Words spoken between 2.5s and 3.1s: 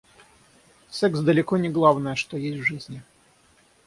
в жизни.